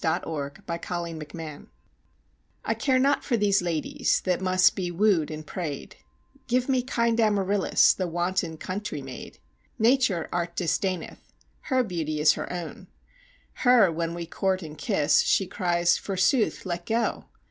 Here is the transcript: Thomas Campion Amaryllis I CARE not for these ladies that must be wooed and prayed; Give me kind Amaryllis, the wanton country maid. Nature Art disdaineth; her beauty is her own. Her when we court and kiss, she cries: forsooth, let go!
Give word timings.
Thomas 0.03 0.53
Campion 0.65 1.21
Amaryllis 1.21 1.67
I 2.65 2.73
CARE 2.73 2.97
not 2.97 3.23
for 3.23 3.37
these 3.37 3.61
ladies 3.61 4.19
that 4.21 4.41
must 4.41 4.75
be 4.75 4.89
wooed 4.89 5.29
and 5.29 5.45
prayed; 5.45 5.95
Give 6.47 6.67
me 6.67 6.81
kind 6.81 7.19
Amaryllis, 7.19 7.93
the 7.93 8.07
wanton 8.07 8.57
country 8.57 9.03
maid. 9.03 9.37
Nature 9.77 10.27
Art 10.31 10.55
disdaineth; 10.55 11.19
her 11.69 11.83
beauty 11.83 12.19
is 12.19 12.33
her 12.33 12.51
own. 12.51 12.87
Her 13.61 13.91
when 13.91 14.15
we 14.15 14.25
court 14.25 14.63
and 14.63 14.75
kiss, 14.75 15.19
she 15.21 15.45
cries: 15.45 15.99
forsooth, 15.99 16.65
let 16.65 16.87
go! 16.87 17.25